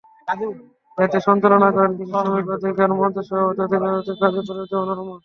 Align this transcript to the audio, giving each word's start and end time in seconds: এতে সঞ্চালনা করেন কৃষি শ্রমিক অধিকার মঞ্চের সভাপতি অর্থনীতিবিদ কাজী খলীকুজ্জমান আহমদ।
এতে 0.97 1.17
সঞ্চালনা 1.27 1.69
করেন 1.75 1.91
কৃষি 1.97 2.13
শ্রমিক 2.13 2.47
অধিকার 2.55 2.89
মঞ্চের 2.93 3.25
সভাপতি 3.27 3.61
অর্থনীতিবিদ 3.61 4.17
কাজী 4.21 4.39
খলীকুজ্জমান 4.47 4.89
আহমদ। 4.93 5.19